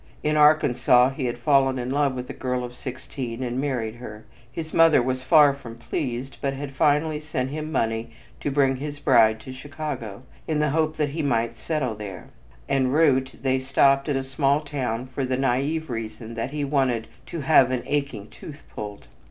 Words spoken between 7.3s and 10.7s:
him money to bring his bride to Chicago, in